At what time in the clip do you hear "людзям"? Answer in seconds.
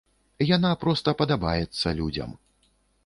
2.01-2.29